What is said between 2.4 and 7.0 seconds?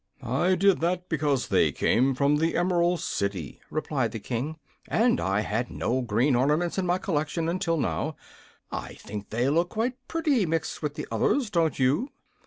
Emerald City," replied the King; "and I had no green ornaments in my